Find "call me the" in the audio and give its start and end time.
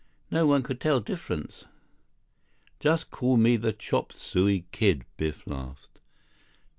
3.11-3.71